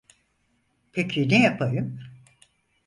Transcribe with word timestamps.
Peki 0.93 1.29
ne 1.29 1.43
yapayım? 1.43 1.99